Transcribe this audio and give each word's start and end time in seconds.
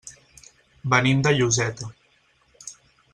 Venim 0.93 1.21
de 1.27 1.33
Lloseta. 1.35 1.91